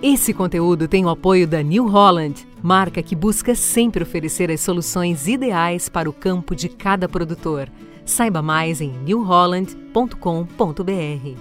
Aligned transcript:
Esse 0.00 0.32
conteúdo 0.32 0.86
tem 0.86 1.04
o 1.04 1.08
apoio 1.08 1.44
da 1.44 1.60
New 1.60 1.88
Holland, 1.88 2.46
marca 2.62 3.02
que 3.02 3.16
busca 3.16 3.52
sempre 3.56 4.04
oferecer 4.04 4.48
as 4.48 4.60
soluções 4.60 5.26
ideais 5.26 5.88
para 5.88 6.08
o 6.08 6.12
campo 6.12 6.54
de 6.54 6.68
cada 6.68 7.08
produtor. 7.08 7.68
Saiba 8.06 8.40
mais 8.40 8.80
em 8.80 8.92
newholland.com.br. 8.92 11.40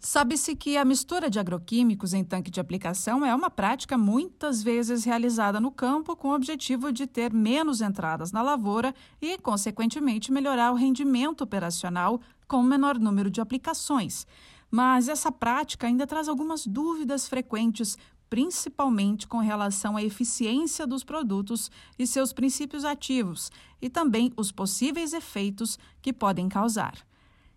Sabe-se 0.00 0.56
que 0.56 0.76
a 0.76 0.84
mistura 0.84 1.30
de 1.30 1.38
agroquímicos 1.38 2.12
em 2.12 2.24
tanque 2.24 2.50
de 2.50 2.58
aplicação 2.58 3.24
é 3.24 3.32
uma 3.32 3.48
prática 3.48 3.96
muitas 3.96 4.60
vezes 4.60 5.04
realizada 5.04 5.60
no 5.60 5.70
campo 5.70 6.16
com 6.16 6.30
o 6.30 6.34
objetivo 6.34 6.90
de 6.90 7.06
ter 7.06 7.32
menos 7.32 7.80
entradas 7.80 8.32
na 8.32 8.42
lavoura 8.42 8.92
e, 9.20 9.38
consequentemente, 9.38 10.32
melhorar 10.32 10.72
o 10.72 10.74
rendimento 10.74 11.42
operacional 11.42 12.20
com 12.48 12.60
menor 12.60 12.98
número 12.98 13.30
de 13.30 13.40
aplicações. 13.40 14.26
Mas 14.72 15.08
essa 15.08 15.30
prática 15.30 15.86
ainda 15.86 16.06
traz 16.06 16.28
algumas 16.28 16.66
dúvidas 16.66 17.28
frequentes, 17.28 17.98
principalmente 18.30 19.28
com 19.28 19.36
relação 19.38 19.96
à 19.96 20.02
eficiência 20.02 20.86
dos 20.86 21.04
produtos 21.04 21.70
e 21.98 22.06
seus 22.06 22.32
princípios 22.32 22.82
ativos, 22.82 23.52
e 23.82 23.90
também 23.90 24.32
os 24.34 24.50
possíveis 24.50 25.12
efeitos 25.12 25.78
que 26.00 26.12
podem 26.12 26.48
causar. 26.48 26.94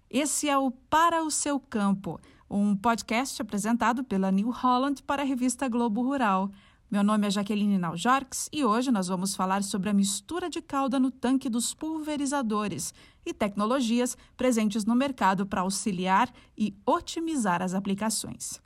Esse 0.09 0.49
é 0.49 0.57
o 0.57 0.69
Para 0.69 1.23
o 1.23 1.31
Seu 1.31 1.57
Campo 1.59 2.19
um 2.49 2.75
podcast 2.75 3.41
apresentado 3.41 4.03
pela 4.03 4.31
New 4.31 4.51
Holland 4.51 5.01
para 5.03 5.23
a 5.23 5.25
revista 5.25 5.67
Globo 5.67 6.03
Rural. 6.03 6.51
Meu 6.89 7.03
nome 7.03 7.25
é 7.25 7.31
Jaqueline 7.31 7.79
Naujorks 7.79 8.47
e 8.53 8.63
hoje 8.63 8.91
nós 8.91 9.07
vamos 9.07 9.35
falar 9.35 9.63
sobre 9.63 9.89
a 9.89 9.93
mistura 9.93 10.47
de 10.47 10.61
calda 10.61 10.99
no 10.99 11.09
tanque 11.09 11.49
dos 11.49 11.73
pulverizadores 11.73 12.93
e 13.25 13.33
tecnologias 13.33 14.15
presentes 14.37 14.85
no 14.85 14.93
mercado 14.93 15.47
para 15.47 15.61
auxiliar 15.61 16.31
e 16.55 16.75
otimizar 16.85 17.63
as 17.63 17.73
aplicações. 17.73 18.61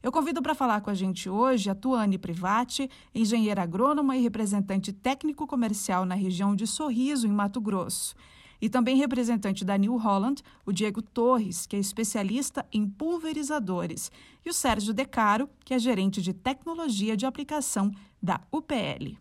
Eu 0.00 0.12
convido 0.12 0.40
para 0.40 0.54
falar 0.54 0.80
com 0.80 0.90
a 0.90 0.94
gente 0.94 1.28
hoje 1.28 1.68
a 1.68 1.74
Tuane 1.74 2.16
Privati, 2.16 2.88
engenheira 3.12 3.64
agrônoma 3.64 4.16
e 4.16 4.22
representante 4.22 4.92
técnico 4.92 5.44
comercial 5.44 6.06
na 6.06 6.14
região 6.14 6.54
de 6.54 6.68
Sorriso, 6.68 7.26
em 7.26 7.32
Mato 7.32 7.60
Grosso. 7.60 8.14
E 8.60 8.68
também 8.68 8.96
representante 8.96 9.64
da 9.64 9.76
New 9.76 9.96
Holland, 9.96 10.42
o 10.64 10.72
Diego 10.72 11.02
Torres, 11.02 11.66
que 11.66 11.76
é 11.76 11.78
especialista 11.78 12.64
em 12.72 12.88
pulverizadores, 12.88 14.10
e 14.44 14.50
o 14.50 14.54
Sérgio 14.54 14.94
Decaro, 14.94 15.48
que 15.64 15.74
é 15.74 15.78
gerente 15.78 16.22
de 16.22 16.32
tecnologia 16.32 17.16
de 17.16 17.26
aplicação 17.26 17.92
da 18.22 18.40
UPL. 18.50 19.18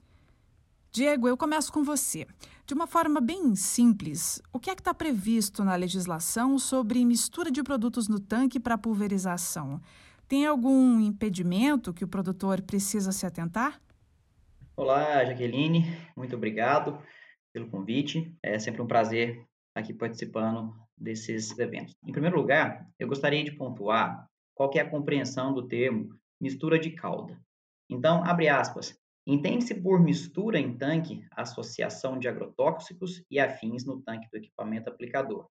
Diego, 0.91 1.27
eu 1.27 1.35
começo 1.35 1.73
com 1.73 1.83
você. 1.83 2.25
De 2.65 2.73
uma 2.73 2.87
forma 2.87 3.19
bem 3.19 3.53
simples, 3.53 4.41
o 4.53 4.59
que 4.59 4.69
é 4.69 4.75
que 4.75 4.79
está 4.79 4.93
previsto 4.93 5.63
na 5.63 5.75
legislação 5.75 6.57
sobre 6.57 7.03
mistura 7.03 7.51
de 7.51 7.61
produtos 7.61 8.07
no 8.07 8.17
tanque 8.17 8.59
para 8.59 8.77
pulverização? 8.77 9.81
Tem 10.27 10.45
algum 10.45 10.99
impedimento 11.01 11.93
que 11.93 12.05
o 12.05 12.07
produtor 12.07 12.61
precisa 12.61 13.11
se 13.11 13.25
atentar? 13.25 13.79
Olá, 14.75 15.23
Jaqueline, 15.25 15.85
muito 16.15 16.35
obrigado 16.35 16.97
pelo 17.55 17.69
convite. 17.69 18.35
É 18.43 18.59
sempre 18.59 18.81
um 18.81 18.87
prazer 18.87 19.29
estar 19.29 19.79
aqui 19.79 19.93
participando 19.93 20.75
desses 20.97 21.57
eventos. 21.57 21.95
Em 22.05 22.11
primeiro 22.11 22.35
lugar, 22.35 22.85
eu 22.99 23.07
gostaria 23.07 23.45
de 23.45 23.53
pontuar 23.53 24.27
qual 24.53 24.69
é 24.75 24.81
a 24.81 24.89
compreensão 24.89 25.53
do 25.53 25.65
termo 25.65 26.09
mistura 26.39 26.77
de 26.77 26.91
calda. 26.91 27.39
Então, 27.89 28.25
abre 28.25 28.49
aspas, 28.49 28.93
entende-se 29.25 29.73
por 29.73 30.01
mistura 30.01 30.59
em 30.59 30.77
tanque 30.77 31.25
a 31.31 31.43
associação 31.43 32.19
de 32.19 32.27
agrotóxicos 32.27 33.23
e 33.31 33.39
afins 33.39 33.85
no 33.85 34.01
tanque 34.01 34.27
do 34.29 34.37
equipamento 34.37 34.89
aplicador, 34.89 35.47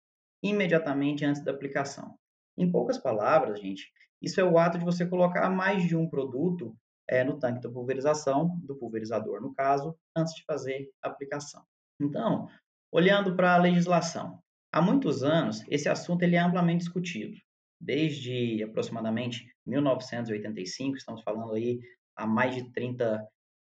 imediatamente 0.42 1.22
antes 1.26 1.44
da 1.44 1.52
aplicação. 1.52 2.14
Em 2.56 2.70
poucas 2.70 2.96
palavras, 2.96 3.60
gente, 3.60 3.92
isso 4.22 4.40
é 4.40 4.44
o 4.44 4.58
ato 4.58 4.78
de 4.78 4.86
você 4.86 5.06
colocar 5.06 5.50
mais 5.50 5.86
de 5.86 5.94
um 5.94 6.08
produto 6.08 6.74
é, 7.06 7.22
no 7.22 7.38
tanque 7.38 7.60
da 7.60 7.68
pulverização, 7.68 8.58
do 8.62 8.74
pulverizador 8.74 9.42
no 9.42 9.52
caso, 9.54 9.94
antes 10.16 10.34
de 10.34 10.44
fazer 10.44 10.90
a 11.02 11.08
aplicação. 11.08 11.62
Então, 12.00 12.48
olhando 12.90 13.36
para 13.36 13.54
a 13.54 13.58
legislação, 13.58 14.42
há 14.72 14.80
muitos 14.80 15.22
anos 15.22 15.62
esse 15.68 15.88
assunto 15.88 16.22
ele 16.22 16.36
é 16.36 16.40
amplamente 16.40 16.84
discutido. 16.84 17.36
Desde 17.78 18.62
aproximadamente 18.62 19.46
1985, 19.66 20.96
estamos 20.96 21.22
falando 21.22 21.52
aí 21.52 21.78
há 22.16 22.26
mais 22.26 22.54
de 22.54 22.70
30, 22.72 23.26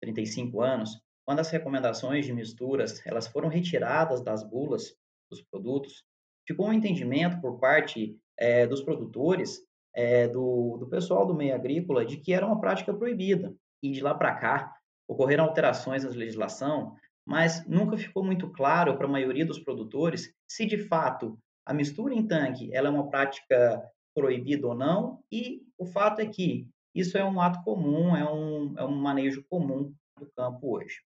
35 0.01 0.61
anos, 0.61 1.01
quando 1.25 1.41
as 1.41 1.51
recomendações 1.51 2.27
de 2.27 2.33
misturas 2.33 3.05
elas 3.07 3.27
foram 3.27 3.49
retiradas 3.49 4.23
das 4.23 4.43
bulas 4.43 4.95
dos 5.31 5.43
produtos, 5.43 6.05
ficou 6.47 6.69
um 6.69 6.73
entendimento 6.73 7.41
por 7.41 7.59
parte 7.59 8.17
é, 8.39 8.67
dos 8.67 8.83
produtores, 8.83 9.61
é, 9.95 10.27
do, 10.29 10.77
do 10.79 10.89
pessoal 10.89 11.27
do 11.27 11.35
meio 11.35 11.55
agrícola, 11.55 12.05
de 12.05 12.17
que 12.17 12.33
era 12.33 12.47
uma 12.47 12.61
prática 12.61 12.93
proibida. 12.93 13.55
E 13.83 13.91
de 13.91 14.01
lá 14.01 14.15
para 14.15 14.35
cá, 14.35 14.75
ocorreram 15.09 15.45
alterações 15.45 16.05
na 16.05 16.11
legislação 16.11 16.97
mas 17.27 17.67
nunca 17.67 17.97
ficou 17.97 18.25
muito 18.25 18.51
claro 18.51 18.97
para 18.97 19.07
a 19.07 19.11
maioria 19.11 19.47
dos 19.47 19.59
produtores 19.59 20.33
se 20.47 20.67
de 20.67 20.79
fato 20.79 21.39
a 21.65 21.73
mistura 21.73 22.15
em 22.15 22.27
tanque 22.27 22.75
ela 22.75 22.89
é 22.89 22.91
uma 22.91 23.09
prática 23.09 23.83
proibida 24.15 24.67
ou 24.67 24.75
não, 24.75 25.21
e 25.31 25.63
o 25.79 25.87
fato 25.87 26.21
é 26.21 26.27
que 26.27 26.69
isso 26.95 27.17
é 27.17 27.25
um 27.25 27.41
ato 27.41 27.63
comum, 27.63 28.15
é 28.15 28.31
um, 28.31 28.75
é 28.79 28.85
um 28.85 28.95
manejo 28.95 29.45
comum 29.49 29.95
do 30.19 30.31
campo 30.37 30.77
hoje. 30.77 31.01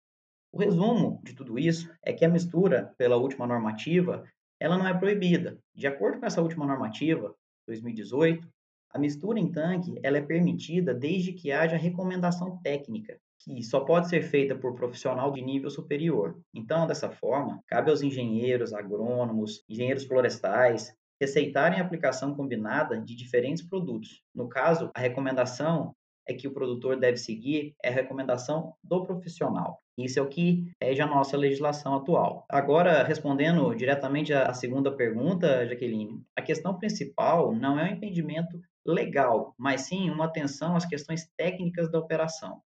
O 0.51 0.59
resumo 0.59 1.21
de 1.25 1.35
tudo 1.35 1.59
isso 1.59 1.93
é 2.03 2.13
que 2.13 2.25
a 2.25 2.29
mistura, 2.29 2.95
pela 2.97 3.17
última 3.17 3.47
normativa, 3.47 4.25
ela 4.59 4.79
não 4.79 4.87
é 4.87 4.95
proibida. 4.95 5.59
De 5.75 5.87
acordo 5.87 6.21
com 6.21 6.27
essa 6.27 6.41
última 6.41 6.65
normativa, 6.65 7.35
2018, 7.67 8.49
a 8.91 8.99
mistura 8.99 9.39
em 9.39 9.51
tanque 9.51 9.99
ela 10.03 10.19
é 10.19 10.23
permitida 10.23 10.95
desde 10.95 11.33
que 11.33 11.51
haja 11.51 11.77
recomendação 11.77 12.59
técnica, 12.63 13.19
que 13.41 13.63
só 13.63 13.81
pode 13.81 14.09
ser 14.09 14.23
feita 14.23 14.55
por 14.55 14.75
profissional 14.75 15.31
de 15.31 15.43
nível 15.43 15.71
superior. 15.71 16.39
Então, 16.55 16.87
dessa 16.87 17.11
forma, 17.11 17.61
cabe 17.67 17.91
aos 17.91 18.03
engenheiros, 18.03 18.73
agrônomos, 18.73 19.65
engenheiros 19.69 20.05
florestais 20.05 20.95
receitarem 21.21 21.81
a 21.81 21.83
aplicação 21.83 22.35
combinada 22.35 23.01
de 23.01 23.15
diferentes 23.15 23.63
produtos. 23.63 24.23
No 24.35 24.49
caso, 24.49 24.91
a 24.95 25.01
recomendação 25.01 25.95
é 26.27 26.35
que 26.35 26.49
o 26.49 26.53
produtor 26.53 26.99
deve 26.99 27.19
seguir 27.19 27.75
é 27.83 27.89
a 27.89 27.93
recomendação 27.93 28.75
do 28.83 29.05
profissional. 29.05 29.81
Isso 29.97 30.19
é 30.19 30.23
o 30.23 30.29
que 30.29 30.73
rege 30.83 31.01
a 31.01 31.07
nossa 31.07 31.37
legislação 31.37 31.95
atual. 31.95 32.45
Agora, 32.49 33.05
respondendo 33.05 33.75
diretamente 33.75 34.33
à 34.33 34.53
segunda 34.53 34.91
pergunta, 34.91 35.67
Jaqueline, 35.67 36.23
a 36.37 36.43
questão 36.43 36.77
principal 36.77 37.55
não 37.55 37.79
é 37.79 37.91
o 37.91 37.95
impedimento 37.95 38.61
legal, 38.85 39.55
mas 39.57 39.83
sim 39.83 40.11
uma 40.11 40.25
atenção 40.25 40.77
às 40.77 40.85
questões 40.85 41.31
técnicas 41.37 41.91
da 41.91 41.99
operação. 41.99 42.61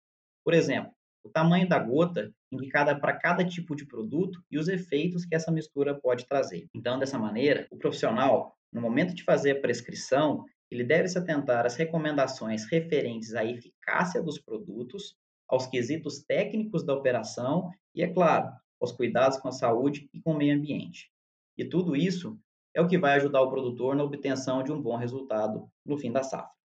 Por 0.47 0.55
exemplo, 0.55 0.93
o 1.25 1.29
tamanho 1.29 1.69
da 1.69 1.77
gota 1.77 2.33
indicada 2.53 2.97
para 2.97 3.19
cada 3.19 3.45
tipo 3.45 3.75
de 3.75 3.85
produto 3.85 4.41
e 4.49 4.57
os 4.57 4.69
efeitos 4.69 5.25
que 5.25 5.35
essa 5.35 5.51
mistura 5.51 5.93
pode 5.93 6.25
trazer. 6.25 6.69
Então, 6.73 7.01
dessa 7.01 7.19
maneira, 7.19 7.67
o 7.69 7.77
profissional, 7.77 8.57
no 8.73 8.81
momento 8.81 9.13
de 9.13 9.25
fazer 9.25 9.51
a 9.51 9.61
prescrição, 9.61 10.45
ele 10.71 10.85
deve 10.85 11.09
se 11.09 11.19
atentar 11.19 11.67
às 11.67 11.75
recomendações 11.75 12.65
referentes 12.71 13.35
à 13.35 13.45
eficácia 13.45 14.23
dos 14.23 14.39
produtos, 14.39 15.17
aos 15.49 15.67
quesitos 15.67 16.23
técnicos 16.23 16.85
da 16.85 16.95
operação 16.95 17.69
e, 17.93 18.05
é 18.05 18.07
claro, 18.07 18.53
aos 18.81 18.93
cuidados 18.93 19.39
com 19.39 19.49
a 19.49 19.53
saúde 19.53 20.09
e 20.15 20.21
com 20.21 20.31
o 20.31 20.37
meio 20.37 20.57
ambiente. 20.57 21.11
E 21.59 21.65
tudo 21.65 21.97
isso 21.97 22.39
é 22.73 22.81
o 22.81 22.87
que 22.87 22.99
vai 22.99 23.15
ajudar 23.17 23.41
o 23.41 23.51
produtor 23.51 23.97
na 23.97 24.05
obtenção 24.05 24.63
de 24.63 24.71
um 24.71 24.81
bom 24.81 24.97
resultado 24.97 25.69
no 25.85 25.99
fim 25.99 26.13
da 26.13 26.23
safra. 26.23 26.56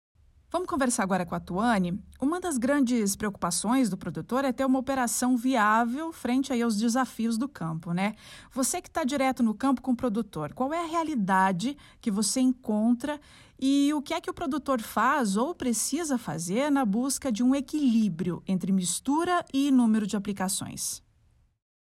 Vamos 0.52 0.68
conversar 0.68 1.04
agora 1.04 1.26
com 1.26 1.34
a 1.34 1.40
Tuane. 1.40 1.98
Uma 2.22 2.38
das 2.38 2.58
grandes 2.58 3.16
preocupações 3.16 3.90
do 3.90 3.96
produtor 3.96 4.44
é 4.44 4.52
ter 4.52 4.66
uma 4.66 4.80
operação 4.80 5.38
viável 5.38 6.12
frente 6.12 6.52
aí 6.52 6.62
aos 6.62 6.76
desafios 6.76 7.38
do 7.38 7.48
campo, 7.48 7.94
né? 7.94 8.16
Você 8.52 8.82
que 8.82 8.90
está 8.90 9.06
direto 9.06 9.42
no 9.42 9.54
campo 9.54 9.82
com 9.82 9.92
o 9.92 9.96
produtor, 9.96 10.54
qual 10.54 10.74
é 10.74 10.84
a 10.84 10.86
realidade 10.86 11.78
que 12.02 12.12
você 12.12 12.42
encontra 12.42 13.18
e 13.58 13.94
o 13.94 14.02
que 14.02 14.14
é 14.14 14.20
que 14.20 14.30
o 14.30 14.34
produtor 14.34 14.82
faz 14.82 15.38
ou 15.38 15.56
precisa 15.56 16.18
fazer 16.18 16.70
na 16.70 16.84
busca 16.84 17.32
de 17.32 17.42
um 17.42 17.56
equilíbrio 17.56 18.44
entre 18.46 18.74
mistura 18.74 19.46
e 19.54 19.72
número 19.72 20.06
de 20.06 20.18
aplicações? 20.18 21.02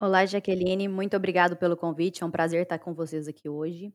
Olá, 0.00 0.24
Jaqueline, 0.24 0.86
muito 0.86 1.16
obrigado 1.16 1.56
pelo 1.56 1.76
convite. 1.76 2.22
É 2.22 2.26
um 2.26 2.30
prazer 2.30 2.62
estar 2.62 2.78
com 2.78 2.94
vocês 2.94 3.26
aqui 3.26 3.48
hoje. 3.48 3.92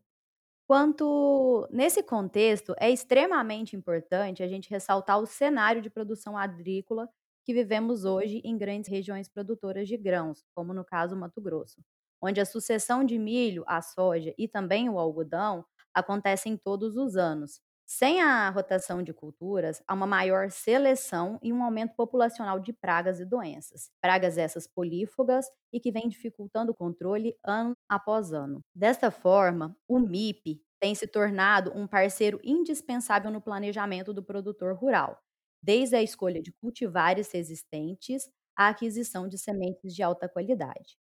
Quanto 0.68 1.66
nesse 1.72 2.04
contexto, 2.04 2.76
é 2.78 2.90
extremamente 2.92 3.76
importante 3.76 4.44
a 4.44 4.48
gente 4.48 4.70
ressaltar 4.70 5.18
o 5.20 5.26
cenário 5.26 5.82
de 5.82 5.90
produção 5.90 6.38
agrícola 6.38 7.10
que 7.46 7.54
vivemos 7.54 8.04
hoje 8.04 8.42
em 8.44 8.58
grandes 8.58 8.90
regiões 8.90 9.30
produtoras 9.30 9.88
de 9.88 9.96
grãos, 9.96 10.44
como 10.54 10.74
no 10.74 10.84
caso 10.84 11.16
Mato 11.16 11.40
Grosso, 11.42 11.82
onde 12.22 12.42
a 12.42 12.46
sucessão 12.46 13.06
de 13.06 13.18
milho, 13.18 13.64
a 13.66 13.82
soja 13.82 14.34
e 14.38 14.46
também 14.48 14.90
o 14.90 15.00
algodão 15.00 15.66
acontecem 15.94 16.58
todos 16.58 16.98
os 16.98 17.16
anos. 17.16 17.62
Sem 17.90 18.22
a 18.22 18.50
rotação 18.50 19.02
de 19.02 19.14
culturas, 19.14 19.82
há 19.88 19.94
uma 19.94 20.06
maior 20.06 20.52
seleção 20.52 21.40
e 21.42 21.54
um 21.54 21.64
aumento 21.64 21.96
populacional 21.96 22.60
de 22.60 22.74
pragas 22.74 23.22
e 23.22 23.26
doenças. 23.26 23.90
Pragas 24.02 24.38
essas 24.38 24.68
polífagas 24.68 25.46
e 25.72 25.80
que 25.80 25.90
vêm 25.90 26.10
dificultando 26.10 26.74
o 26.74 26.76
controle 26.76 27.34
ano 27.46 27.74
após 27.88 28.34
ano. 28.34 28.60
Desta 28.76 29.10
forma, 29.10 29.74
o 29.88 30.00
MIP 30.00 30.62
tem 30.82 30.94
se 30.96 31.08
tornado 31.08 31.72
um 31.74 31.88
parceiro 31.88 32.42
indispensável 32.44 33.32
no 33.32 33.42
planejamento 33.42 34.14
do 34.14 34.22
produtor 34.22 34.76
rural, 34.76 35.18
desde 35.64 35.96
a 35.96 36.04
escolha 36.04 36.42
de 36.42 36.52
cultivares 36.52 37.32
resistentes 37.32 38.30
à 38.56 38.68
aquisição 38.68 39.30
de 39.30 39.38
sementes 39.38 39.96
de 39.96 40.04
alta 40.04 40.28
qualidade. 40.28 40.98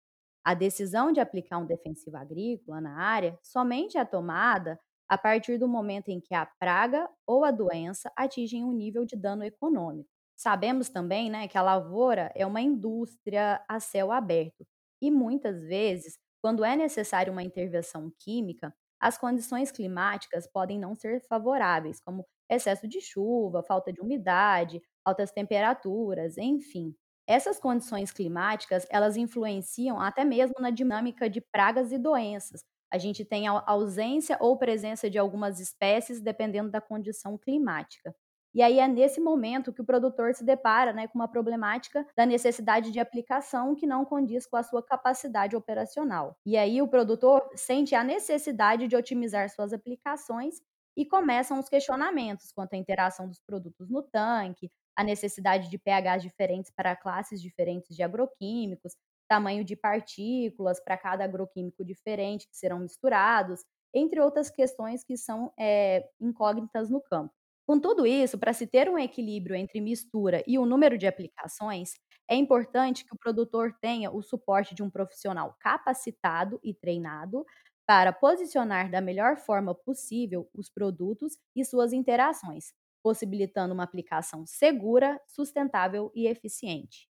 A 0.44 0.54
decisão 0.54 1.12
de 1.12 1.20
aplicar 1.20 1.58
um 1.58 1.66
defensivo 1.66 2.16
agrícola 2.16 2.80
na 2.80 2.96
área 3.00 3.38
somente 3.42 3.96
é 3.96 4.04
tomada 4.04 4.80
a 5.08 5.18
partir 5.18 5.58
do 5.58 5.68
momento 5.68 6.08
em 6.08 6.20
que 6.20 6.34
a 6.34 6.46
praga 6.46 7.08
ou 7.26 7.44
a 7.44 7.50
doença 7.50 8.10
atingem 8.16 8.64
um 8.64 8.72
nível 8.72 9.04
de 9.04 9.16
dano 9.16 9.44
econômico. 9.44 10.08
Sabemos 10.36 10.88
também 10.88 11.30
né, 11.30 11.46
que 11.48 11.58
a 11.58 11.62
lavoura 11.62 12.32
é 12.34 12.46
uma 12.46 12.60
indústria 12.60 13.62
a 13.68 13.78
céu 13.78 14.10
aberto 14.10 14.66
e 15.00 15.10
muitas 15.10 15.62
vezes, 15.62 16.18
quando 16.40 16.64
é 16.64 16.76
necessária 16.76 17.32
uma 17.32 17.42
intervenção 17.42 18.12
química, 18.18 18.74
as 19.00 19.18
condições 19.18 19.70
climáticas 19.72 20.46
podem 20.46 20.78
não 20.78 20.94
ser 20.94 21.20
favoráveis, 21.26 22.00
como 22.00 22.24
excesso 22.48 22.86
de 22.86 23.00
chuva, 23.00 23.62
falta 23.62 23.92
de 23.92 24.00
umidade, 24.00 24.80
altas 25.04 25.32
temperaturas, 25.32 26.38
enfim. 26.38 26.94
Essas 27.26 27.58
condições 27.58 28.12
climáticas, 28.12 28.86
elas 28.90 29.16
influenciam 29.16 30.00
até 30.00 30.24
mesmo 30.24 30.54
na 30.60 30.70
dinâmica 30.70 31.28
de 31.30 31.40
pragas 31.40 31.90
e 31.92 31.98
doenças. 31.98 32.62
A 32.92 32.98
gente 32.98 33.24
tem 33.24 33.48
a 33.48 33.62
ausência 33.66 34.36
ou 34.38 34.58
presença 34.58 35.08
de 35.08 35.18
algumas 35.18 35.58
espécies 35.58 36.20
dependendo 36.20 36.70
da 36.70 36.80
condição 36.80 37.38
climática. 37.38 38.14
E 38.54 38.60
aí 38.60 38.78
é 38.78 38.86
nesse 38.86 39.18
momento 39.18 39.72
que 39.72 39.80
o 39.80 39.84
produtor 39.84 40.34
se 40.34 40.44
depara 40.44 40.92
né, 40.92 41.08
com 41.08 41.18
uma 41.18 41.26
problemática 41.26 42.06
da 42.14 42.26
necessidade 42.26 42.90
de 42.90 43.00
aplicação 43.00 43.74
que 43.74 43.86
não 43.86 44.04
condiz 44.04 44.46
com 44.46 44.56
a 44.56 44.62
sua 44.62 44.82
capacidade 44.82 45.56
operacional. 45.56 46.36
E 46.44 46.58
aí 46.58 46.82
o 46.82 46.88
produtor 46.88 47.48
sente 47.54 47.94
a 47.94 48.04
necessidade 48.04 48.86
de 48.88 48.94
otimizar 48.94 49.48
suas 49.48 49.72
aplicações 49.72 50.60
e 50.94 51.06
começam 51.06 51.58
os 51.58 51.70
questionamentos 51.70 52.52
quanto 52.52 52.74
à 52.74 52.76
interação 52.76 53.26
dos 53.26 53.40
produtos 53.40 53.88
no 53.88 54.02
tanque, 54.02 54.70
a 54.94 55.02
necessidade 55.02 55.70
de 55.70 55.78
pHs 55.78 56.22
diferentes 56.22 56.70
para 56.70 56.94
classes 56.94 57.40
diferentes 57.40 57.96
de 57.96 58.02
agroquímicos, 58.02 58.94
tamanho 59.32 59.64
de 59.64 59.74
partículas 59.74 60.78
para 60.78 60.98
cada 60.98 61.24
agroquímico 61.24 61.82
diferente 61.82 62.46
que 62.46 62.56
serão 62.56 62.80
misturados, 62.80 63.64
entre 63.94 64.20
outras 64.20 64.50
questões 64.50 65.02
que 65.02 65.16
são 65.16 65.50
é, 65.58 66.06
incógnitas 66.20 66.90
no 66.90 67.00
campo. 67.00 67.32
Com 67.66 67.80
tudo 67.80 68.06
isso, 68.06 68.38
para 68.38 68.52
se 68.52 68.66
ter 68.66 68.90
um 68.90 68.98
equilíbrio 68.98 69.56
entre 69.56 69.80
mistura 69.80 70.42
e 70.46 70.58
o 70.58 70.66
número 70.66 70.98
de 70.98 71.06
aplicações, 71.06 71.94
é 72.28 72.34
importante 72.34 73.04
que 73.06 73.14
o 73.14 73.18
produtor 73.18 73.72
tenha 73.80 74.10
o 74.10 74.22
suporte 74.22 74.74
de 74.74 74.82
um 74.82 74.90
profissional 74.90 75.56
capacitado 75.58 76.60
e 76.62 76.74
treinado 76.74 77.46
para 77.86 78.12
posicionar 78.12 78.90
da 78.90 79.00
melhor 79.00 79.36
forma 79.38 79.74
possível 79.74 80.48
os 80.54 80.68
produtos 80.68 81.38
e 81.56 81.64
suas 81.64 81.92
interações, 81.92 82.72
possibilitando 83.02 83.72
uma 83.72 83.84
aplicação 83.84 84.44
segura, 84.46 85.18
sustentável 85.26 86.10
e 86.14 86.26
eficiente. 86.26 87.11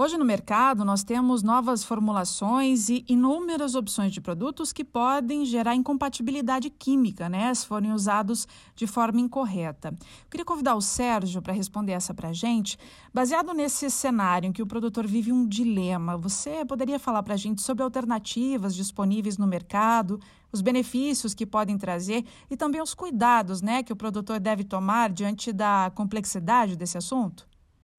Hoje 0.00 0.16
no 0.16 0.24
mercado 0.24 0.84
nós 0.84 1.02
temos 1.02 1.42
novas 1.42 1.82
formulações 1.82 2.88
e 2.88 3.04
inúmeras 3.08 3.74
opções 3.74 4.12
de 4.12 4.20
produtos 4.20 4.72
que 4.72 4.84
podem 4.84 5.44
gerar 5.44 5.74
incompatibilidade 5.74 6.70
química, 6.70 7.28
né, 7.28 7.52
se 7.52 7.66
forem 7.66 7.90
usados 7.90 8.46
de 8.76 8.86
forma 8.86 9.20
incorreta. 9.20 9.88
Eu 9.88 10.30
queria 10.30 10.44
convidar 10.44 10.76
o 10.76 10.80
Sérgio 10.80 11.42
para 11.42 11.52
responder 11.52 11.94
essa 11.94 12.14
para 12.14 12.28
a 12.28 12.32
gente. 12.32 12.78
Baseado 13.12 13.52
nesse 13.52 13.90
cenário 13.90 14.46
em 14.46 14.52
que 14.52 14.62
o 14.62 14.68
produtor 14.68 15.04
vive 15.04 15.32
um 15.32 15.44
dilema, 15.44 16.16
você 16.16 16.64
poderia 16.64 17.00
falar 17.00 17.24
para 17.24 17.34
a 17.34 17.36
gente 17.36 17.60
sobre 17.60 17.82
alternativas 17.82 18.76
disponíveis 18.76 19.36
no 19.36 19.48
mercado, 19.48 20.20
os 20.52 20.60
benefícios 20.60 21.34
que 21.34 21.44
podem 21.44 21.76
trazer 21.76 22.24
e 22.48 22.56
também 22.56 22.80
os 22.80 22.94
cuidados, 22.94 23.60
né, 23.60 23.82
que 23.82 23.92
o 23.92 23.96
produtor 23.96 24.38
deve 24.38 24.62
tomar 24.62 25.10
diante 25.10 25.52
da 25.52 25.90
complexidade 25.92 26.76
desse 26.76 26.96
assunto? 26.96 27.47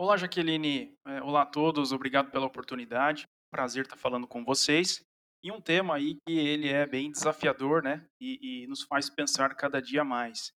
Olá, 0.01 0.15
Jaqueline. 0.15 0.97
É, 1.05 1.21
olá 1.21 1.41
a 1.41 1.45
todos. 1.45 1.91
Obrigado 1.91 2.31
pela 2.31 2.45
oportunidade. 2.45 3.27
Prazer 3.51 3.83
estar 3.83 3.97
falando 3.97 4.25
com 4.25 4.45
vocês. 4.45 5.03
E 5.43 5.51
um 5.51 5.59
tema 5.59 5.95
aí 5.95 6.15
que 6.25 6.37
ele 6.39 6.69
é 6.69 6.87
bem 6.87 7.11
desafiador, 7.11 7.83
né? 7.83 8.07
E, 8.17 8.63
e 8.63 8.67
nos 8.67 8.83
faz 8.83 9.09
pensar 9.09 9.53
cada 9.55 9.81
dia 9.81 10.01
mais. 10.05 10.53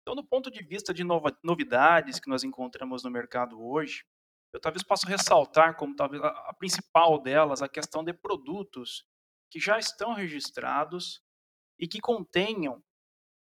Então, 0.00 0.16
do 0.16 0.26
ponto 0.26 0.50
de 0.50 0.64
vista 0.64 0.94
de 0.94 1.04
nova, 1.04 1.36
novidades 1.44 2.18
que 2.18 2.30
nós 2.30 2.42
encontramos 2.42 3.04
no 3.04 3.10
mercado 3.10 3.62
hoje, 3.62 4.02
eu 4.54 4.58
talvez 4.58 4.82
possa 4.82 5.06
ressaltar 5.06 5.76
como 5.76 5.94
talvez 5.94 6.22
a, 6.22 6.28
a 6.28 6.54
principal 6.54 7.20
delas 7.20 7.60
a 7.60 7.68
questão 7.68 8.02
de 8.02 8.14
produtos 8.14 9.04
que 9.50 9.60
já 9.60 9.78
estão 9.78 10.14
registrados 10.14 11.20
e 11.78 11.86
que 11.86 12.00
contenham 12.00 12.82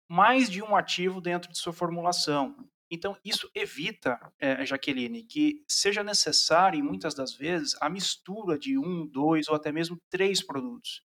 mais 0.09 0.49
de 0.49 0.63
um 0.63 0.75
ativo 0.75 1.21
dentro 1.21 1.51
de 1.51 1.59
sua 1.59 1.71
formulação. 1.71 2.67
Então, 2.89 3.17
isso 3.25 3.49
evita, 3.55 4.19
é, 4.39 4.65
Jaqueline, 4.65 5.23
que 5.23 5.63
seja 5.67 6.03
necessário, 6.03 6.83
muitas 6.83 7.15
das 7.15 7.33
vezes, 7.33 7.75
a 7.81 7.89
mistura 7.89 8.57
de 8.59 8.77
um, 8.77 9.07
dois 9.07 9.47
ou 9.47 9.55
até 9.55 9.71
mesmo 9.71 9.97
três 10.09 10.45
produtos. 10.45 11.03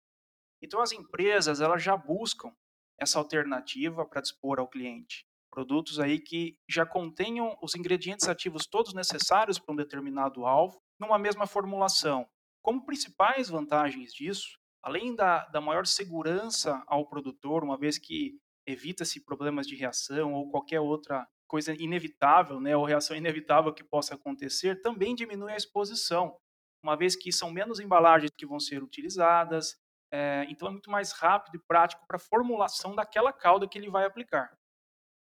Então, 0.62 0.81
as 0.81 0.93
empresas 0.93 1.61
elas 1.61 1.82
já 1.82 1.97
buscam 1.97 2.53
essa 2.99 3.19
alternativa 3.19 4.05
para 4.05 4.21
dispor 4.21 4.61
ao 4.61 4.69
cliente. 4.69 5.27
Produtos 5.50 5.99
aí 5.99 6.21
que 6.21 6.56
já 6.69 6.85
contenham 6.85 7.56
os 7.62 7.75
ingredientes 7.75 8.29
ativos 8.29 8.67
todos 8.67 8.94
necessários 8.94 9.59
para 9.59 9.73
um 9.73 9.77
determinado 9.77 10.44
alvo, 10.44 10.81
numa 10.99 11.19
mesma 11.19 11.47
formulação. 11.47 12.29
Como 12.62 12.85
principais 12.85 13.49
vantagens 13.49 14.12
disso, 14.12 14.59
além 14.82 15.15
da, 15.15 15.47
da 15.47 15.61
maior 15.61 15.87
segurança 15.87 16.82
ao 16.87 17.09
produtor, 17.09 17.65
uma 17.65 17.79
vez 17.79 17.99
que 17.99 18.38
evita-se 18.67 19.25
problemas 19.25 19.67
de 19.67 19.75
reação 19.75 20.35
ou 20.35 20.50
qualquer 20.50 20.81
outra 20.81 21.27
coisa 21.50 21.75
inevitável, 21.76 22.61
né, 22.61 22.76
ou 22.76 22.85
reação 22.85 23.17
inevitável 23.17 23.75
que 23.75 23.82
possa 23.82 24.14
acontecer, 24.14 24.81
também 24.81 25.17
diminui 25.17 25.52
a 25.52 25.56
exposição, 25.56 26.37
uma 26.81 26.97
vez 26.97 27.17
que 27.17 27.32
são 27.32 27.50
menos 27.50 27.81
embalagens 27.81 28.31
que 28.38 28.47
vão 28.47 28.61
ser 28.61 28.85
utilizadas, 28.85 29.76
é, 30.12 30.47
então 30.49 30.69
é 30.69 30.70
muito 30.70 30.91
mais 30.91 31.11
rápido 31.11 31.56
e 31.56 31.67
prático 31.67 32.06
para 32.06 32.17
a 32.17 32.20
formulação 32.20 32.94
daquela 32.94 33.32
calda 33.32 33.67
que 33.69 33.76
ele 33.76 33.91
vai 33.91 34.05
aplicar. 34.05 34.52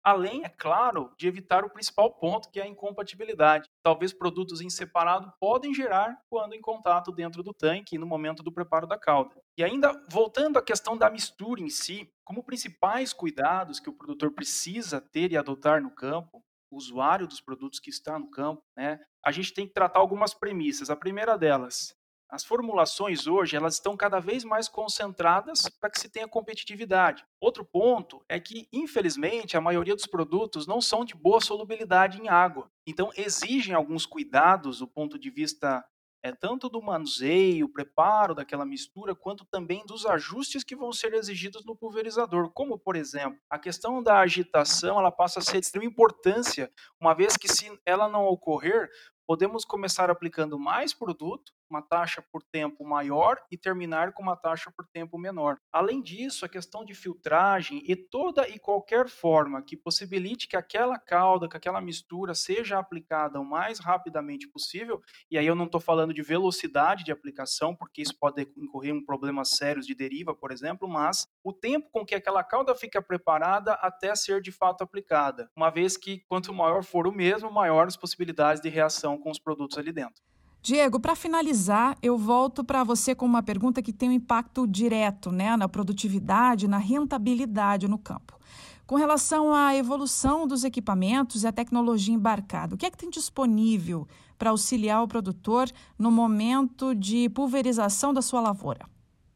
Além, 0.04 0.44
é 0.44 0.48
claro, 0.48 1.12
de 1.18 1.26
evitar 1.26 1.64
o 1.64 1.70
principal 1.70 2.12
ponto, 2.12 2.50
que 2.50 2.60
é 2.60 2.62
a 2.62 2.68
incompatibilidade. 2.68 3.68
Talvez 3.82 4.12
produtos 4.12 4.60
em 4.60 4.70
separado 4.70 5.32
podem 5.40 5.74
gerar 5.74 6.16
quando 6.28 6.52
em 6.54 6.60
contato 6.60 7.10
dentro 7.10 7.42
do 7.42 7.54
tanque 7.54 7.98
no 7.98 8.06
momento 8.06 8.42
do 8.42 8.52
preparo 8.52 8.86
da 8.86 8.98
calda. 8.98 9.34
E 9.58 9.64
ainda 9.64 9.92
voltando 10.10 10.58
à 10.58 10.62
questão 10.62 10.96
da 10.96 11.08
mistura 11.08 11.62
em 11.62 11.70
si, 11.70 12.12
como 12.24 12.42
principais 12.42 13.12
cuidados 13.12 13.78
que 13.78 13.90
o 13.90 13.92
produtor 13.92 14.32
precisa 14.32 15.00
ter 15.00 15.32
e 15.32 15.36
adotar 15.36 15.82
no 15.82 15.90
campo, 15.90 16.42
o 16.70 16.76
usuário 16.76 17.26
dos 17.26 17.40
produtos 17.40 17.78
que 17.78 17.90
está 17.90 18.18
no 18.18 18.30
campo, 18.30 18.62
né, 18.76 18.98
a 19.24 19.30
gente 19.30 19.54
tem 19.54 19.66
que 19.66 19.74
tratar 19.74 20.00
algumas 20.00 20.34
premissas. 20.34 20.90
A 20.90 20.96
primeira 20.96 21.36
delas, 21.36 21.94
as 22.28 22.44
formulações 22.44 23.28
hoje 23.28 23.54
elas 23.54 23.74
estão 23.74 23.96
cada 23.96 24.18
vez 24.18 24.42
mais 24.42 24.68
concentradas 24.68 25.68
para 25.68 25.88
que 25.88 26.00
se 26.00 26.08
tenha 26.08 26.26
competitividade. 26.26 27.24
Outro 27.40 27.64
ponto 27.64 28.24
é 28.28 28.40
que, 28.40 28.68
infelizmente, 28.72 29.56
a 29.56 29.60
maioria 29.60 29.94
dos 29.94 30.06
produtos 30.06 30.66
não 30.66 30.80
são 30.80 31.04
de 31.04 31.14
boa 31.14 31.40
solubilidade 31.40 32.20
em 32.20 32.28
água. 32.28 32.68
Então, 32.86 33.10
exigem 33.16 33.74
alguns 33.74 34.04
cuidados 34.04 34.80
do 34.80 34.88
ponto 34.88 35.16
de 35.16 35.30
vista 35.30 35.84
é, 36.24 36.32
tanto 36.32 36.70
do 36.70 36.80
manuseio, 36.80 37.68
preparo 37.68 38.34
daquela 38.34 38.64
mistura, 38.64 39.14
quanto 39.14 39.44
também 39.44 39.84
dos 39.84 40.06
ajustes 40.06 40.64
que 40.64 40.74
vão 40.74 40.90
ser 40.90 41.12
exigidos 41.12 41.66
no 41.66 41.76
pulverizador. 41.76 42.50
Como, 42.50 42.78
por 42.78 42.96
exemplo, 42.96 43.38
a 43.50 43.58
questão 43.58 44.02
da 44.02 44.18
agitação 44.20 44.98
ela 44.98 45.12
passa 45.12 45.40
a 45.40 45.42
ser 45.42 45.60
de 45.60 45.66
extrema 45.66 45.84
importância, 45.84 46.72
uma 46.98 47.12
vez 47.12 47.36
que, 47.36 47.46
se 47.46 47.70
ela 47.84 48.08
não 48.08 48.24
ocorrer, 48.24 48.88
podemos 49.26 49.66
começar 49.66 50.10
aplicando 50.10 50.58
mais 50.58 50.94
produto, 50.94 51.52
uma 51.74 51.82
taxa 51.82 52.22
por 52.22 52.42
tempo 52.42 52.84
maior 52.84 53.40
e 53.50 53.58
terminar 53.58 54.12
com 54.12 54.22
uma 54.22 54.36
taxa 54.36 54.70
por 54.70 54.86
tempo 54.86 55.18
menor. 55.18 55.58
Além 55.72 56.00
disso, 56.00 56.44
a 56.44 56.48
questão 56.48 56.84
de 56.84 56.94
filtragem 56.94 57.82
e 57.84 57.96
toda 57.96 58.48
e 58.48 58.58
qualquer 58.58 59.08
forma 59.08 59.60
que 59.60 59.76
possibilite 59.76 60.46
que 60.46 60.56
aquela 60.56 60.98
calda, 60.98 61.48
que 61.48 61.56
aquela 61.56 61.80
mistura 61.80 62.34
seja 62.34 62.78
aplicada 62.78 63.40
o 63.40 63.44
mais 63.44 63.80
rapidamente 63.80 64.46
possível, 64.48 65.02
e 65.30 65.36
aí 65.36 65.46
eu 65.46 65.56
não 65.56 65.64
estou 65.64 65.80
falando 65.80 66.14
de 66.14 66.22
velocidade 66.22 67.04
de 67.04 67.10
aplicação, 67.10 67.74
porque 67.74 68.02
isso 68.02 68.16
pode 68.16 68.42
incorrer 68.56 68.94
em 68.94 69.04
problemas 69.04 69.50
sérios 69.50 69.86
de 69.86 69.94
deriva, 69.94 70.34
por 70.34 70.52
exemplo, 70.52 70.88
mas 70.88 71.26
o 71.42 71.52
tempo 71.52 71.90
com 71.90 72.06
que 72.06 72.14
aquela 72.14 72.44
calda 72.44 72.74
fica 72.74 73.02
preparada 73.02 73.72
até 73.74 74.14
ser 74.14 74.40
de 74.40 74.52
fato 74.52 74.82
aplicada, 74.82 75.50
uma 75.56 75.70
vez 75.70 75.96
que 75.96 76.22
quanto 76.28 76.54
maior 76.54 76.84
for 76.84 77.06
o 77.06 77.12
mesmo, 77.12 77.50
maiores 77.50 77.96
possibilidades 77.96 78.62
de 78.62 78.68
reação 78.68 79.18
com 79.18 79.30
os 79.30 79.38
produtos 79.38 79.76
ali 79.76 79.92
dentro. 79.92 80.22
Diego, 80.64 80.98
para 80.98 81.14
finalizar, 81.14 81.94
eu 82.02 82.16
volto 82.16 82.64
para 82.64 82.82
você 82.82 83.14
com 83.14 83.26
uma 83.26 83.42
pergunta 83.42 83.82
que 83.82 83.92
tem 83.92 84.08
um 84.08 84.12
impacto 84.12 84.66
direto 84.66 85.30
né, 85.30 85.54
na 85.58 85.68
produtividade, 85.68 86.66
na 86.66 86.78
rentabilidade 86.78 87.86
no 87.86 87.98
campo. 87.98 88.40
Com 88.86 88.94
relação 88.94 89.54
à 89.54 89.76
evolução 89.76 90.46
dos 90.46 90.64
equipamentos 90.64 91.42
e 91.42 91.46
à 91.46 91.52
tecnologia 91.52 92.14
embarcada, 92.14 92.74
o 92.74 92.78
que 92.78 92.86
é 92.86 92.90
que 92.90 92.96
tem 92.96 93.10
disponível 93.10 94.08
para 94.38 94.48
auxiliar 94.48 95.02
o 95.02 95.08
produtor 95.08 95.70
no 95.98 96.10
momento 96.10 96.94
de 96.94 97.28
pulverização 97.28 98.14
da 98.14 98.22
sua 98.22 98.40
lavoura? 98.40 98.88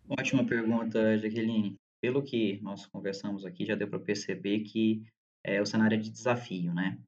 Ótima 0.08 0.46
pergunta, 0.46 1.18
Jaqueline. 1.18 1.74
pelo 2.00 2.22
que 2.22 2.58
nós 2.62 2.86
conversamos 2.86 3.44
aqui, 3.44 3.66
já 3.66 3.74
deu 3.74 3.86
para 3.86 4.00
perceber 4.00 4.60
que 4.60 5.02
é, 5.44 5.60
o 5.60 5.66
cenário 5.66 5.94
é 5.94 6.00
de 6.00 6.08
desafio, 6.08 6.72
né? 6.72 6.98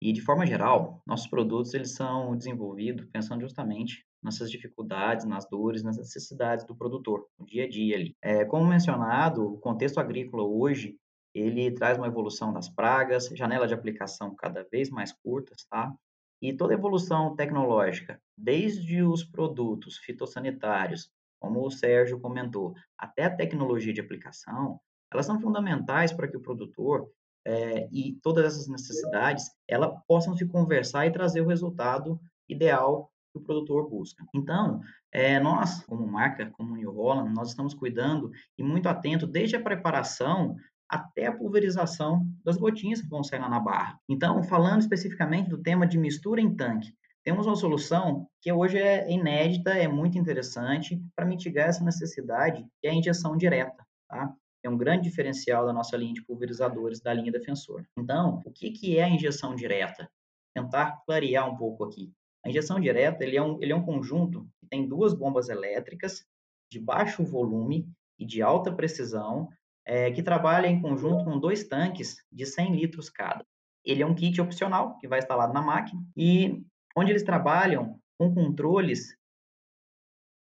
E 0.00 0.12
de 0.12 0.20
forma 0.20 0.46
geral, 0.46 1.02
nossos 1.06 1.26
produtos 1.26 1.74
eles 1.74 1.94
são 1.94 2.36
desenvolvidos 2.36 3.06
pensando 3.12 3.42
justamente 3.42 4.04
nessas 4.22 4.50
dificuldades, 4.50 5.24
nas 5.24 5.48
dores, 5.48 5.82
nas 5.82 5.96
necessidades 5.96 6.64
do 6.66 6.76
produtor, 6.76 7.26
no 7.38 7.46
dia 7.46 7.64
a 7.64 7.68
dia 7.68 7.96
ali. 7.96 8.16
É, 8.22 8.44
como 8.44 8.66
mencionado, 8.66 9.54
o 9.54 9.58
contexto 9.58 9.98
agrícola 9.98 10.44
hoje 10.44 10.96
ele 11.34 11.70
traz 11.70 11.96
uma 11.96 12.08
evolução 12.08 12.52
das 12.52 12.68
pragas, 12.68 13.28
janela 13.28 13.66
de 13.66 13.74
aplicação 13.74 14.34
cada 14.34 14.64
vez 14.70 14.90
mais 14.90 15.12
curtas, 15.12 15.64
tá? 15.64 15.94
E 16.42 16.52
toda 16.52 16.74
evolução 16.74 17.36
tecnológica, 17.36 18.20
desde 18.36 19.02
os 19.02 19.22
produtos 19.22 19.98
fitossanitários, 19.98 21.10
como 21.38 21.64
o 21.64 21.70
Sérgio 21.70 22.20
comentou, 22.20 22.74
até 22.98 23.24
a 23.24 23.34
tecnologia 23.34 23.92
de 23.92 24.00
aplicação, 24.00 24.80
elas 25.12 25.26
são 25.26 25.40
fundamentais 25.40 26.12
para 26.12 26.28
que 26.28 26.36
o 26.36 26.40
produtor 26.40 27.10
é, 27.46 27.88
e 27.90 28.18
todas 28.22 28.44
essas 28.44 28.68
necessidades 28.68 29.50
ela 29.66 29.88
possam 30.06 30.36
se 30.36 30.46
conversar 30.46 31.06
e 31.06 31.12
trazer 31.12 31.40
o 31.40 31.46
resultado 31.46 32.20
ideal 32.48 33.10
que 33.32 33.38
o 33.38 33.42
produtor 33.42 33.88
busca. 33.88 34.24
Então, 34.34 34.80
é, 35.12 35.38
nós, 35.38 35.84
como 35.84 36.06
marca, 36.06 36.50
como 36.52 36.76
New 36.76 36.92
Holland, 36.92 37.32
nós 37.34 37.50
estamos 37.50 37.74
cuidando 37.74 38.30
e 38.58 38.62
muito 38.62 38.88
atento 38.88 39.26
desde 39.26 39.56
a 39.56 39.62
preparação 39.62 40.56
até 40.88 41.26
a 41.26 41.36
pulverização 41.36 42.26
das 42.44 42.56
gotinhas 42.56 43.00
que 43.00 43.08
vão 43.08 43.22
sair 43.22 43.38
lá 43.38 43.48
na 43.48 43.60
barra. 43.60 43.98
Então, 44.08 44.42
falando 44.42 44.80
especificamente 44.80 45.48
do 45.48 45.62
tema 45.62 45.86
de 45.86 45.96
mistura 45.96 46.40
em 46.40 46.54
tanque, 46.54 46.92
temos 47.22 47.46
uma 47.46 47.54
solução 47.54 48.26
que 48.40 48.50
hoje 48.52 48.78
é 48.78 49.08
inédita, 49.10 49.70
é 49.70 49.86
muito 49.86 50.18
interessante 50.18 51.00
para 51.14 51.26
mitigar 51.26 51.68
essa 51.68 51.84
necessidade, 51.84 52.66
que 52.80 52.88
é 52.88 52.90
a 52.90 52.94
injeção 52.94 53.36
direta. 53.36 53.84
Tá? 54.08 54.34
É 54.62 54.68
um 54.68 54.76
grande 54.76 55.08
diferencial 55.08 55.66
da 55.66 55.72
nossa 55.72 55.96
linha 55.96 56.14
de 56.14 56.22
pulverizadores 56.22 57.00
da 57.00 57.12
linha 57.12 57.32
defensor. 57.32 57.84
Então, 57.96 58.42
o 58.44 58.50
que, 58.50 58.70
que 58.70 58.98
é 58.98 59.04
a 59.04 59.08
injeção 59.08 59.54
direta? 59.54 60.10
Tentar 60.54 61.02
clarear 61.06 61.48
um 61.48 61.56
pouco 61.56 61.84
aqui. 61.84 62.12
A 62.44 62.48
injeção 62.48 62.80
direta 62.80 63.24
ele 63.24 63.36
é, 63.36 63.42
um, 63.42 63.62
ele 63.62 63.72
é 63.72 63.76
um 63.76 63.84
conjunto 63.84 64.48
que 64.58 64.66
tem 64.66 64.86
duas 64.86 65.14
bombas 65.14 65.48
elétricas 65.48 66.24
de 66.70 66.78
baixo 66.78 67.24
volume 67.24 67.88
e 68.18 68.24
de 68.24 68.42
alta 68.42 68.72
precisão 68.72 69.48
é, 69.84 70.10
que 70.10 70.22
trabalha 70.22 70.66
em 70.66 70.80
conjunto 70.80 71.24
com 71.24 71.38
dois 71.38 71.64
tanques 71.64 72.24
de 72.30 72.46
100 72.46 72.76
litros 72.76 73.10
cada. 73.10 73.44
Ele 73.84 74.02
é 74.02 74.06
um 74.06 74.14
kit 74.14 74.40
opcional 74.40 74.98
que 74.98 75.08
vai 75.08 75.18
instalado 75.18 75.52
na 75.52 75.62
máquina 75.62 76.02
e 76.16 76.62
onde 76.96 77.10
eles 77.10 77.22
trabalham 77.22 77.98
com 78.18 78.34
controles 78.34 79.16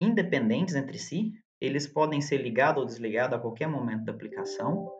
independentes 0.00 0.74
entre 0.74 0.98
si. 0.98 1.32
Eles 1.60 1.86
podem 1.86 2.20
ser 2.20 2.38
ligados 2.38 2.80
ou 2.80 2.86
desligados 2.86 3.36
a 3.36 3.40
qualquer 3.40 3.68
momento 3.68 4.04
da 4.04 4.12
aplicação 4.12 4.90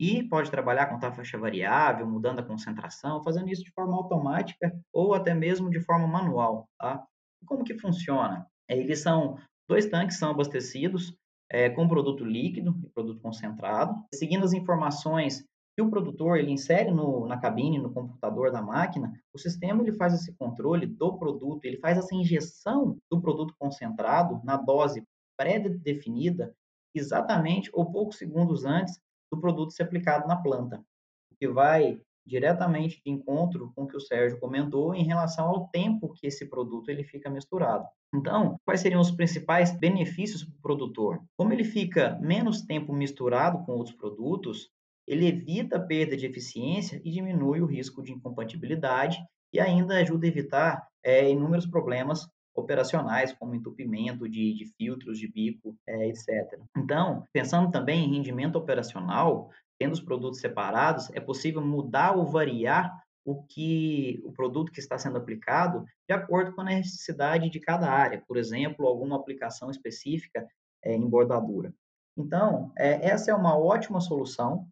e 0.00 0.22
pode 0.28 0.50
trabalhar 0.50 0.86
com 0.86 0.98
taxa 0.98 1.36
variável, 1.36 2.06
mudando 2.06 2.38
a 2.38 2.44
concentração, 2.44 3.22
fazendo 3.22 3.48
isso 3.50 3.64
de 3.64 3.72
forma 3.72 3.96
automática 3.96 4.72
ou 4.92 5.12
até 5.14 5.34
mesmo 5.34 5.68
de 5.68 5.80
forma 5.80 6.06
manual. 6.06 6.68
Tá? 6.78 7.04
Como 7.44 7.64
que 7.64 7.78
funciona? 7.78 8.46
É, 8.68 8.76
eles 8.76 9.00
são 9.00 9.36
dois 9.68 9.86
tanques 9.86 10.18
são 10.18 10.30
abastecidos 10.30 11.14
é, 11.50 11.68
com 11.68 11.88
produto 11.88 12.24
líquido 12.24 12.74
e 12.84 12.90
produto 12.90 13.20
concentrado, 13.20 13.94
seguindo 14.14 14.44
as 14.44 14.52
informações 14.52 15.44
que 15.76 15.82
o 15.82 15.90
produtor 15.90 16.38
ele 16.38 16.50
insere 16.50 16.90
no, 16.90 17.26
na 17.26 17.38
cabine, 17.38 17.78
no 17.78 17.92
computador 17.92 18.50
da 18.50 18.60
máquina, 18.60 19.12
o 19.32 19.38
sistema 19.38 19.82
ele 19.82 19.92
faz 19.92 20.12
esse 20.12 20.34
controle 20.36 20.86
do 20.86 21.16
produto, 21.16 21.64
ele 21.64 21.78
faz 21.78 21.96
essa 21.96 22.14
injeção 22.14 22.98
do 23.10 23.20
produto 23.20 23.54
concentrado 23.58 24.40
na 24.44 24.56
dose 24.56 25.04
pré-definida, 25.38 26.54
exatamente 26.94 27.70
ou 27.72 27.90
poucos 27.90 28.18
segundos 28.18 28.64
antes 28.64 29.00
do 29.32 29.40
produto 29.40 29.72
ser 29.72 29.84
aplicado 29.84 30.26
na 30.26 30.36
planta, 30.36 30.84
o 31.32 31.36
que 31.36 31.48
vai 31.48 32.00
diretamente 32.26 33.00
de 33.02 33.10
encontro 33.10 33.72
com 33.74 33.84
o 33.84 33.86
que 33.86 33.96
o 33.96 34.00
Sérgio 34.00 34.38
comentou 34.38 34.94
em 34.94 35.04
relação 35.04 35.48
ao 35.48 35.68
tempo 35.68 36.12
que 36.12 36.26
esse 36.26 36.46
produto 36.46 36.90
ele 36.90 37.02
fica 37.02 37.30
misturado. 37.30 37.86
Então, 38.14 38.56
quais 38.64 38.80
seriam 38.80 39.00
os 39.00 39.10
principais 39.10 39.74
benefícios 39.74 40.44
para 40.44 40.54
o 40.54 40.60
produtor? 40.60 41.22
Como 41.38 41.52
ele 41.52 41.64
fica 41.64 42.18
menos 42.20 42.62
tempo 42.62 42.92
misturado 42.92 43.64
com 43.64 43.72
outros 43.72 43.96
produtos, 43.96 44.70
ele 45.06 45.26
evita 45.26 45.76
a 45.76 45.80
perda 45.80 46.16
de 46.16 46.26
eficiência 46.26 47.00
e 47.02 47.10
diminui 47.10 47.62
o 47.62 47.66
risco 47.66 48.02
de 48.02 48.12
incompatibilidade 48.12 49.18
e 49.52 49.58
ainda 49.58 49.96
ajuda 49.96 50.26
a 50.26 50.28
evitar 50.28 50.86
é, 51.02 51.30
inúmeros 51.30 51.66
problemas 51.66 52.28
operacionais, 52.58 53.32
como 53.32 53.54
entupimento 53.54 54.28
de, 54.28 54.54
de 54.54 54.66
filtros 54.76 55.18
de 55.18 55.28
bico, 55.28 55.76
é, 55.86 56.08
etc. 56.08 56.60
Então, 56.76 57.24
pensando 57.32 57.70
também 57.70 58.04
em 58.04 58.16
rendimento 58.16 58.56
operacional, 58.56 59.50
tendo 59.78 59.92
os 59.92 60.00
produtos 60.00 60.40
separados, 60.40 61.10
é 61.14 61.20
possível 61.20 61.64
mudar 61.64 62.16
ou 62.16 62.26
variar 62.26 62.92
o 63.24 63.42
que 63.42 64.20
o 64.24 64.32
produto 64.32 64.72
que 64.72 64.80
está 64.80 64.96
sendo 64.98 65.18
aplicado 65.18 65.84
de 66.08 66.14
acordo 66.14 66.52
com 66.54 66.62
a 66.62 66.64
necessidade 66.64 67.50
de 67.50 67.60
cada 67.60 67.90
área, 67.90 68.22
por 68.26 68.36
exemplo, 68.36 68.86
alguma 68.86 69.16
aplicação 69.16 69.70
específica 69.70 70.48
é, 70.82 70.94
em 70.94 71.08
bordadura. 71.08 71.72
Então, 72.16 72.72
é, 72.76 73.06
essa 73.06 73.30
é 73.30 73.34
uma 73.34 73.56
ótima 73.56 74.00
solução, 74.00 74.66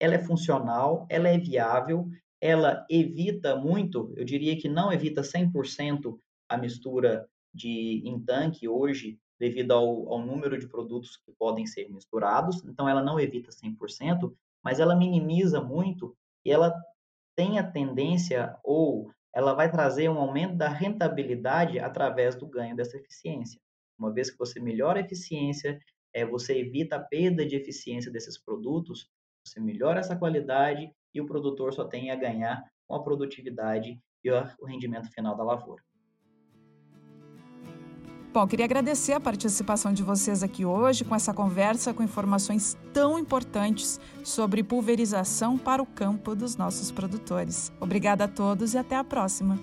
ela 0.00 0.14
é 0.14 0.18
funcional, 0.18 1.04
ela 1.10 1.28
é 1.28 1.36
viável, 1.36 2.08
ela 2.40 2.86
evita 2.88 3.56
muito, 3.56 4.12
eu 4.16 4.24
diria 4.24 4.56
que 4.56 4.68
não 4.68 4.92
evita 4.92 5.22
100% 5.22 6.18
a 6.48 6.56
mistura 6.56 7.28
de 7.52 8.02
em 8.04 8.20
tanque 8.20 8.68
hoje, 8.68 9.18
devido 9.38 9.72
ao, 9.72 10.12
ao 10.12 10.18
número 10.20 10.58
de 10.58 10.68
produtos 10.68 11.16
que 11.16 11.32
podem 11.32 11.66
ser 11.66 11.90
misturados, 11.90 12.64
então 12.64 12.88
ela 12.88 13.02
não 13.02 13.18
evita 13.18 13.50
100%, 13.50 14.32
mas 14.62 14.80
ela 14.80 14.96
minimiza 14.96 15.60
muito 15.60 16.16
e 16.44 16.50
ela 16.50 16.74
tem 17.36 17.58
a 17.58 17.70
tendência 17.70 18.56
ou 18.64 19.10
ela 19.34 19.52
vai 19.52 19.70
trazer 19.70 20.08
um 20.08 20.18
aumento 20.18 20.56
da 20.56 20.68
rentabilidade 20.68 21.78
através 21.78 22.34
do 22.34 22.46
ganho 22.46 22.74
dessa 22.74 22.96
eficiência. 22.96 23.60
Uma 23.98 24.12
vez 24.12 24.30
que 24.30 24.38
você 24.38 24.58
melhora 24.58 24.98
a 24.98 25.02
eficiência, 25.02 25.78
é, 26.14 26.24
você 26.24 26.58
evita 26.58 26.96
a 26.96 27.00
perda 27.00 27.44
de 27.44 27.56
eficiência 27.56 28.10
desses 28.10 28.38
produtos, 28.38 29.10
você 29.44 29.60
melhora 29.60 30.00
essa 30.00 30.16
qualidade 30.16 30.90
e 31.12 31.20
o 31.20 31.26
produtor 31.26 31.74
só 31.74 31.84
tem 31.84 32.10
a 32.10 32.16
ganhar 32.16 32.64
com 32.86 32.94
a 32.94 33.02
produtividade 33.02 34.00
e 34.24 34.30
o 34.30 34.64
rendimento 34.64 35.10
final 35.12 35.36
da 35.36 35.44
lavoura. 35.44 35.82
Bom, 38.36 38.46
queria 38.46 38.66
agradecer 38.66 39.14
a 39.14 39.18
participação 39.18 39.94
de 39.94 40.02
vocês 40.02 40.42
aqui 40.42 40.62
hoje 40.62 41.06
com 41.06 41.14
essa 41.14 41.32
conversa 41.32 41.94
com 41.94 42.02
informações 42.02 42.76
tão 42.92 43.18
importantes 43.18 43.98
sobre 44.22 44.62
pulverização 44.62 45.56
para 45.56 45.82
o 45.82 45.86
campo 45.86 46.34
dos 46.34 46.54
nossos 46.54 46.90
produtores. 46.90 47.72
Obrigada 47.80 48.24
a 48.24 48.28
todos 48.28 48.74
e 48.74 48.76
até 48.76 48.94
a 48.94 49.02
próxima. 49.02 49.58